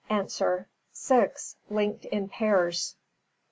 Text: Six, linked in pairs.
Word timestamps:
Six, 0.93 1.57
linked 1.69 2.05
in 2.05 2.27
pairs. 2.29 2.95